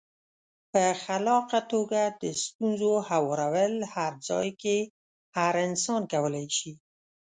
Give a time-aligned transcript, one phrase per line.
[0.71, 4.77] په خلاقه توګه د ستونزو هوارول هر ځای کې
[5.37, 6.71] هر انسان کولای شي.